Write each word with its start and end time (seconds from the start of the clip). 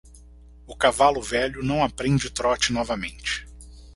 O 0.65 0.75
cavalo 0.75 1.21
velho 1.21 1.61
não 1.61 1.83
aprende 1.83 2.31
trote 2.31 2.73
novamente. 2.73 3.45